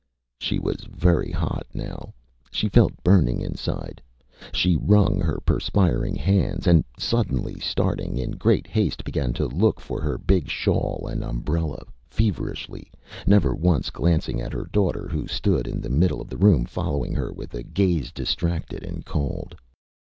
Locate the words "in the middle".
15.67-16.19